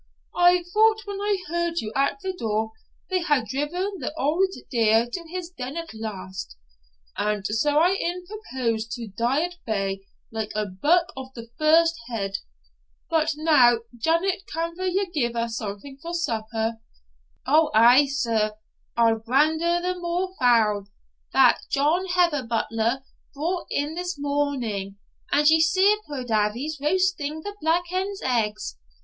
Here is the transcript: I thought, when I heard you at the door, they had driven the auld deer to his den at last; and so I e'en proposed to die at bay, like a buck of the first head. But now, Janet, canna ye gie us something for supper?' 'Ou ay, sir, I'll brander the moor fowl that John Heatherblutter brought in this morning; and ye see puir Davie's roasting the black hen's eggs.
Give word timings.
I 0.39 0.63
thought, 0.63 1.05
when 1.05 1.19
I 1.21 1.37
heard 1.49 1.77
you 1.79 1.93
at 1.95 2.17
the 2.23 2.33
door, 2.33 2.71
they 3.11 3.19
had 3.21 3.45
driven 3.45 3.99
the 3.99 4.11
auld 4.17 4.49
deer 4.71 5.05
to 5.07 5.23
his 5.29 5.51
den 5.51 5.77
at 5.77 5.93
last; 5.93 6.57
and 7.15 7.45
so 7.45 7.77
I 7.77 7.91
e'en 7.91 8.25
proposed 8.25 8.93
to 8.93 9.09
die 9.15 9.43
at 9.43 9.57
bay, 9.63 10.01
like 10.31 10.53
a 10.55 10.65
buck 10.65 11.13
of 11.15 11.31
the 11.35 11.49
first 11.59 11.99
head. 12.07 12.39
But 13.11 13.35
now, 13.37 13.81
Janet, 13.95 14.47
canna 14.51 14.85
ye 14.85 15.07
gie 15.13 15.31
us 15.35 15.57
something 15.57 15.99
for 16.01 16.15
supper?' 16.15 16.77
'Ou 17.47 17.69
ay, 17.75 18.07
sir, 18.07 18.55
I'll 18.97 19.19
brander 19.19 19.79
the 19.83 19.93
moor 19.99 20.33
fowl 20.39 20.87
that 21.31 21.59
John 21.69 22.07
Heatherblutter 22.07 23.03
brought 23.35 23.67
in 23.69 23.93
this 23.93 24.17
morning; 24.17 24.97
and 25.31 25.47
ye 25.47 25.59
see 25.59 25.95
puir 26.07 26.23
Davie's 26.23 26.79
roasting 26.81 27.41
the 27.41 27.53
black 27.61 27.83
hen's 27.89 28.21
eggs. 28.23 28.79